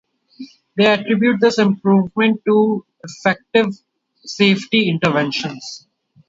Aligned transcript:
They 0.75 0.87
attribute 0.87 1.41
this 1.41 1.59
improvement 1.59 2.41
to 2.47 2.83
effective 3.03 3.67
safety 4.25 4.89
interventions. 4.89 5.85